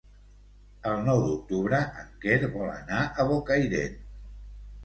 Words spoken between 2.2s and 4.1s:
Quer vol anar a Bocairent.